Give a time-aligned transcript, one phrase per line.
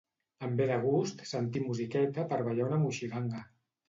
[0.45, 3.43] Em ve de gust sentir musiqueta per ballar una moixiganga.